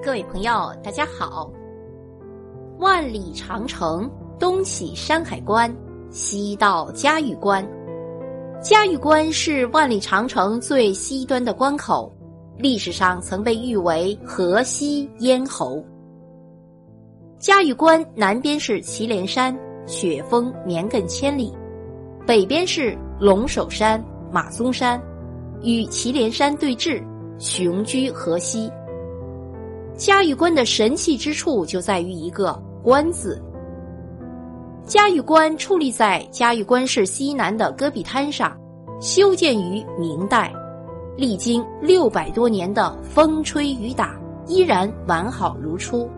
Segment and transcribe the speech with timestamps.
[0.00, 1.50] 各位朋友，大家好。
[2.78, 4.08] 万里长城
[4.38, 5.74] 东起山海关，
[6.08, 7.66] 西到嘉峪关。
[8.62, 12.12] 嘉峪关是万里长城最西端的关口，
[12.56, 15.84] 历史上曾被誉为河西咽喉。
[17.40, 21.52] 嘉峪关南边是祁连山，雪峰绵亘千里；
[22.24, 25.02] 北边是龙首山、马鬃山，
[25.60, 27.02] 与祁连山对峙，
[27.40, 28.70] 雄居河西。
[29.98, 32.52] 嘉峪关的神奇之处就在于一个
[32.84, 33.42] “关”字。
[34.86, 38.56] 嘉峪关矗立在嘉峪关市西南的戈壁滩上，
[39.00, 40.52] 修建于明代，
[41.16, 46.08] 历经六百多年的风吹雨打，依然完好如初。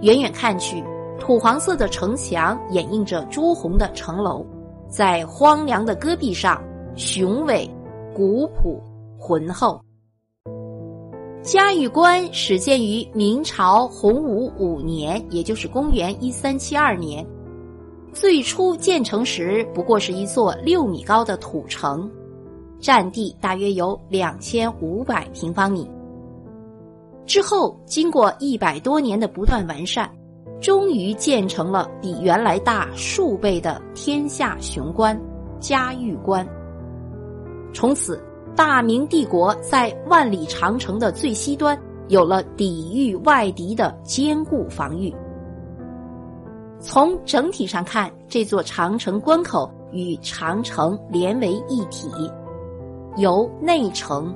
[0.00, 0.82] 远远看去，
[1.20, 4.42] 土黄色的城墙掩映着朱红的城楼，
[4.88, 7.70] 在荒凉的戈壁上，雄伟、
[8.14, 8.82] 古朴、
[9.18, 9.78] 浑厚。
[11.46, 17.24] 嘉峪关始建于明朝洪武五年，也就是公元一三七二年。
[18.12, 22.10] 最初建成时不过是一座六米高的土城，
[22.80, 25.88] 占地大约有两千五百平方米。
[27.26, 30.10] 之后经过一百多年的不断完善，
[30.60, 35.16] 终于建成了比原来大数倍的天下雄关——
[35.60, 36.44] 嘉峪关。
[37.72, 38.20] 从此。
[38.56, 45.14] 大明帝国在万里长城的最西端有了抵御外敌的坚固防御。
[46.80, 52.08] 从整体上看，这座长城关口与长城连为一体，
[53.18, 54.34] 由内城、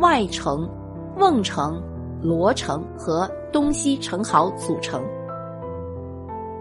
[0.00, 0.68] 外城、
[1.16, 1.82] 瓮城、
[2.20, 5.02] 罗城和东西城壕组成。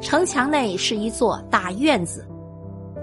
[0.00, 2.26] 城墙内是一座大院子，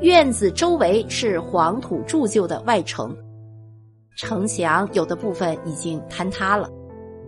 [0.02, 3.16] 院子周围是黄土铸就的外城。
[4.16, 6.70] 城墙有的部分已经坍塌了，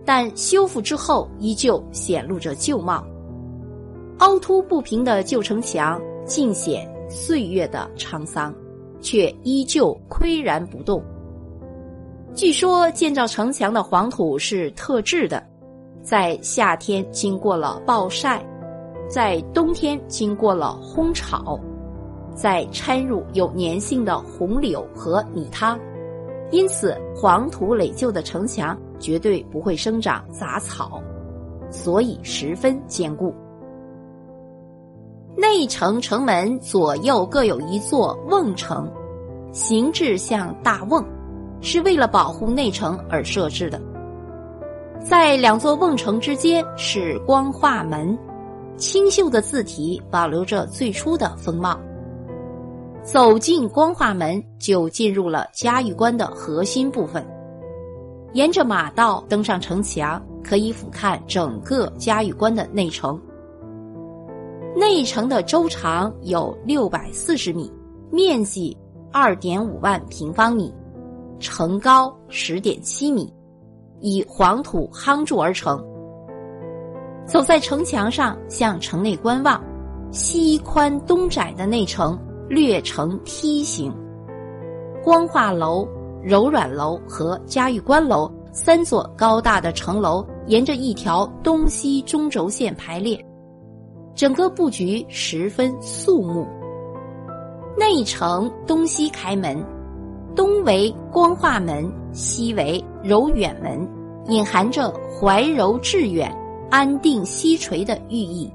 [0.05, 3.05] 但修复之后依旧显露着旧貌。
[4.19, 8.53] 凹凸不平的旧城墙尽显岁月的沧桑，
[9.01, 11.03] 却依旧岿然不动。
[12.33, 15.43] 据说建造城墙的黄土是特制的，
[16.01, 18.45] 在夏天经过了暴晒，
[19.09, 21.59] 在冬天经过了烘炒，
[22.35, 25.79] 再掺入有粘性的红柳和泥汤。
[26.51, 31.01] 因此，黄土垒就的城墙绝对不会生长杂草，
[31.69, 33.33] 所以十分坚固。
[35.35, 38.89] 内城城门左右各有一座瓮城，
[39.51, 41.03] 形制像大瓮，
[41.61, 43.81] 是为了保护内城而设置的。
[45.03, 48.17] 在两座瓮城之间是光化门，
[48.77, 51.77] 清秀的字体保留着最初的风貌。
[53.05, 57.23] 走进光化门，就进入了嘉峪关的核心部分。
[58.33, 63.21] 沿着马道登上城墙，可以俯瞰整个嘉峪关的内城。
[64.75, 67.71] 内城的周长有六百四十米，
[68.11, 68.75] 面积
[69.13, 70.73] 二点五万平方米，
[71.39, 73.31] 城高十点七米，
[73.99, 75.79] 以黄土夯筑而成。
[77.27, 79.63] 走在城墙上，向城内观望，
[80.11, 82.19] 西宽东窄的内城。
[82.47, 83.91] 略呈梯形，
[85.03, 85.87] 光化楼、
[86.21, 93.19] 柔软楼和嘉峪关楼三座高大的城楼沿着一条东西中轴线排列，
[94.13, 96.45] 整个布局十分肃穆。
[97.75, 99.57] 内城东西开门，
[100.35, 103.89] 东为光化门，西为柔远门，
[104.27, 106.31] 隐含着怀柔致远、
[106.69, 108.53] 安定西垂的寓意。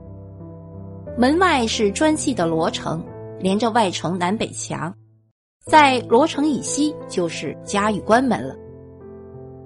[1.18, 3.02] 门外是砖砌的罗城。
[3.40, 4.94] 连着外城南北墙，
[5.66, 8.54] 在罗城以西就是嘉峪关门了。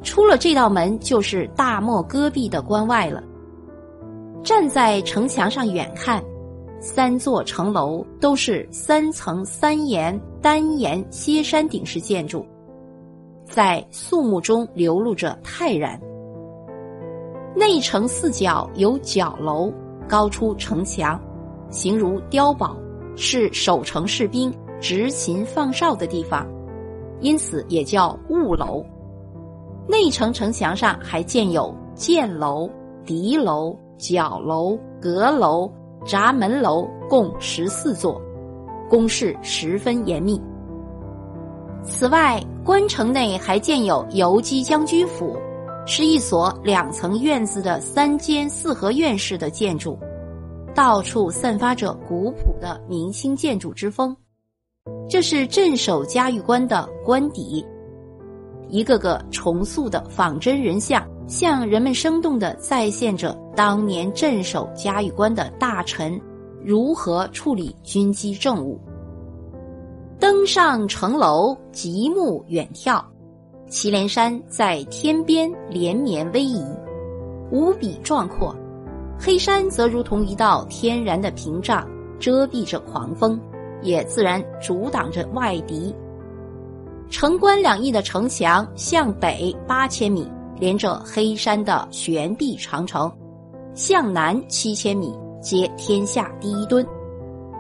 [0.03, 3.23] 出了这道门，就是大漠戈壁的关外了。
[4.43, 6.23] 站在城墙上远看，
[6.79, 12.47] 三座城楼都是三层三檐单檐歇山顶式建筑，
[13.47, 15.99] 在肃穆中流露着泰然。
[17.57, 19.73] 内城四角有角楼，
[20.07, 21.19] 高出城墙，
[21.71, 22.77] 形如碉堡。
[23.17, 26.47] 是守城士兵执勤放哨的地方，
[27.21, 28.85] 因此也叫雾楼。
[29.87, 32.69] 内城城墙上还建有箭楼、
[33.05, 35.71] 敌楼、角楼、阁楼、
[36.05, 38.21] 闸门楼，共十四座，
[38.89, 40.41] 工事十分严密。
[41.83, 45.37] 此外，关城内还建有游击将军府，
[45.87, 49.99] 是一所两层院子的三间四合院式的建筑。
[50.75, 54.15] 到处散发着古朴的明清建筑之风，
[55.09, 57.65] 这是镇守嘉峪关的官邸。
[58.69, 66.21] 一个个重塑的仿真人像向人们生动地再现着当年镇守嘉峪关的大臣
[66.61, 68.81] 如何处理军机政务。
[70.19, 73.01] 登上城楼，极目远眺，
[73.69, 76.65] 祁连山在天边连绵逶迤，
[77.53, 78.55] 无比壮阔；
[79.19, 81.87] 黑山则如同一道天然的屏障，
[82.19, 83.41] 遮蔽着狂风，
[83.83, 85.95] 也自然阻挡着外敌。
[87.09, 90.31] 城关两翼的城墙向北八千米。
[90.61, 93.11] 连着黑山的悬臂长城，
[93.75, 95.13] 向南七千米
[95.43, 96.87] 接天下第一墩，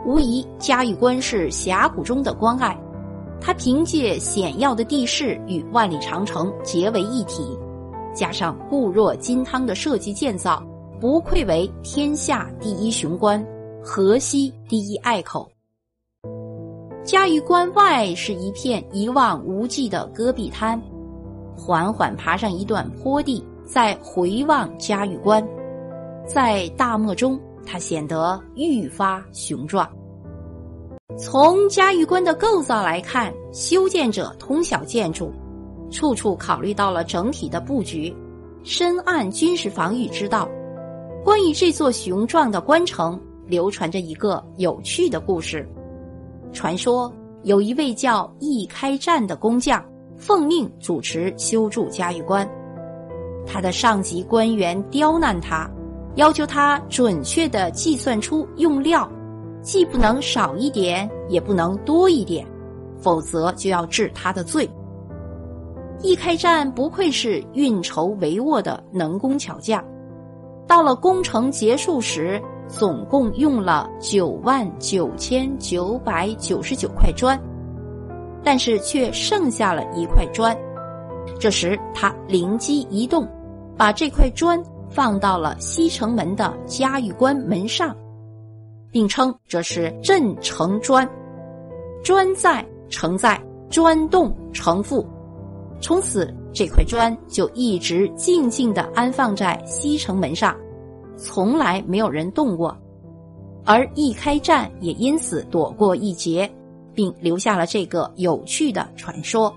[0.06, 2.78] 无疑嘉峪关是峡谷中的关隘。
[3.40, 7.58] 它凭借险要的地势与万里长城结为一体，
[8.14, 10.64] 加上固若金汤的设计建造，
[11.04, 13.46] 不愧为天下第一雄关，
[13.82, 15.46] 河西第一隘口。
[17.04, 20.80] 嘉峪关外是一片一望无际的戈壁滩。
[21.54, 25.46] 缓缓爬上一段坡地，再回望嘉峪关，
[26.26, 29.86] 在大漠中，它显得愈发雄壮。
[31.18, 35.30] 从嘉峪关的构造来看，修建者通晓建筑，
[35.90, 38.16] 处处考虑到了整体的布局，
[38.62, 40.48] 深谙军事防御之道。
[41.25, 45.67] 关于这座雄壮的关城，流传着一个有趣的故事。
[46.53, 47.11] 传说
[47.44, 49.82] 有一位叫易开战的工匠。
[50.17, 52.49] 奉命主持修筑嘉峪关，
[53.44, 55.69] 他的上级官员刁难他，
[56.15, 59.11] 要求他准确的计算出用料，
[59.61, 62.47] 既不能少一点，也不能多一点，
[62.97, 64.71] 否则就要治他的罪。
[66.00, 69.85] 易开战不愧是运筹帷幄的能工巧匠，
[70.66, 77.38] 到了工程结束时，总共用了九万九千九百九十九块砖。
[78.46, 80.55] 但是却剩下了一块砖，
[81.40, 83.26] 这时他灵机一动，
[83.75, 87.96] 把这块砖放到了西城门的嘉峪关门上，
[88.90, 91.08] 并称这是镇城砖，
[92.02, 95.06] 砖在城在，砖动城富。
[95.81, 100.56] 从此这块砖就一直静静地安放在西城门上，
[101.16, 102.74] 从来没有人动过，
[103.64, 106.50] 而一开战也因此躲过一劫。
[106.94, 109.52] 并留下了这个有趣的传说。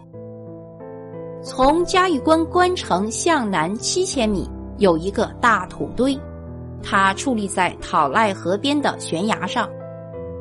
[1.44, 4.50] 从嘉峪关关城向南七千米，
[4.80, 6.20] 有一个大土堆，
[6.82, 9.70] 它矗立在讨赖河边的悬崖上，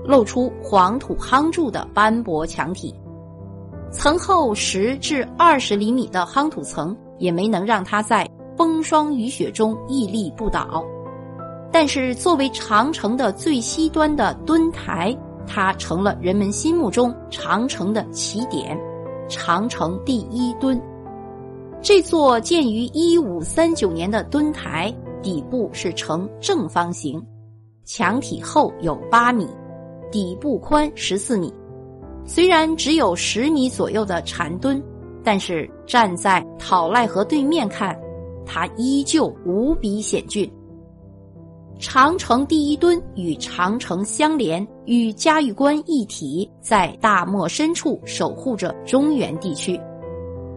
[0.04, 2.94] 露出黄土夯筑的斑驳墙体，
[3.90, 10.84] 层厚十至二十厘米的夯土层也没能让它在风霜雨雪中屹立不倒。
[11.72, 15.16] 但是，作为长城的最西端的墩台。
[15.48, 18.76] 它成了人们心目中长城的起点，
[19.28, 20.76] 长城第一墩。
[21.80, 24.92] 这座建于一五三九年的墩台，
[25.22, 27.24] 底部是呈正方形，
[27.84, 29.46] 墙体厚有八米，
[30.10, 31.54] 底部宽十四米。
[32.26, 34.82] 虽然只有十米左右的禅墩，
[35.22, 37.96] 但是站在讨赖河对面看，
[38.44, 40.50] 它依旧无比险峻。
[41.78, 49.80] 长城第一墩与长城相连，与嘉峪关一体，在大漠深处守护着中原地区。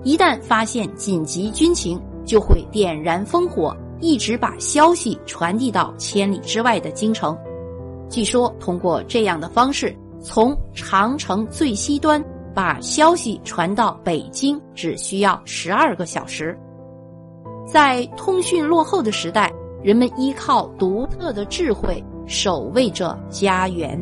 [0.03, 7.37] 一旦发现紧急军情，就会点燃烽火，一直把消息传递到千里之外的京城。
[8.09, 12.23] 据说，通过这样的方式，从长城最西端
[12.53, 16.57] 把消息传到北京，只需要十二个小时。
[17.65, 19.51] 在通讯落后的时代。
[19.81, 23.97] 人们依靠独特的智慧守卫着家园。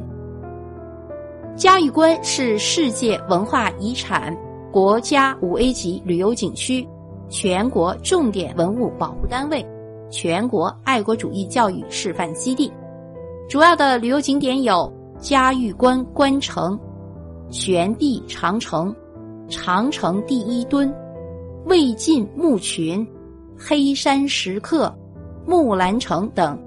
[1.55, 4.35] 嘉峪关是世界文化遗产、
[4.71, 6.87] 国家五 A 级旅游景区、
[7.29, 9.63] 全国重点文物保护单位、
[10.09, 12.71] 全国爱国主义教育示范基地。
[13.47, 16.79] 主要的旅游景点有嘉峪关关城、
[17.49, 18.95] 悬壁长城、
[19.49, 20.93] 长城第一墩、
[21.65, 23.05] 魏晋墓群、
[23.57, 24.93] 黑山石刻。
[25.49, 26.61] 木兰城等。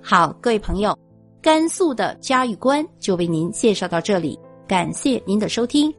[0.00, 0.96] 好，各位朋友，
[1.42, 5.92] 甘肃的嘉峪关就为您介绍到这里，感谢您的收听。